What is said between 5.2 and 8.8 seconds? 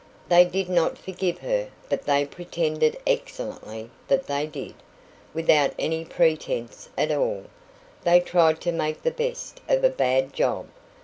Without any pretence at all, they tried to